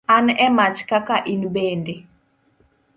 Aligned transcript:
An 0.15 0.27
e 0.29 0.47
mach 0.57 0.79
kaka 0.89 1.15
in 1.31 1.43
bende. 1.53 1.95